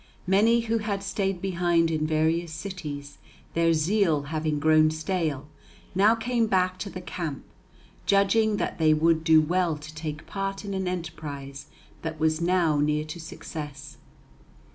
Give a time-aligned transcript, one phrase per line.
[0.25, 3.19] Many who had stayed behind in various cities,
[3.53, 5.47] their zeal having grown stale,
[5.93, 7.43] now came back to the camp,
[8.07, 11.67] judging that they would do well to take part in an enterprise
[12.01, 13.97] that was now near to success.